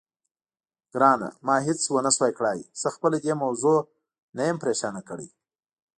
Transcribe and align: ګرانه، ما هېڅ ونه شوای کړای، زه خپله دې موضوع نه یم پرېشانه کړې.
ګرانه، 0.93 1.29
ما 1.45 1.55
هېڅ 1.67 1.79
ونه 1.89 2.11
شوای 2.15 2.31
کړای، 2.37 2.59
زه 2.81 2.87
خپله 2.95 3.17
دې 3.23 3.33
موضوع 3.43 3.77
نه 4.35 4.41
یم 4.47 4.57
پرېشانه 4.63 5.01
کړې. 5.09 5.27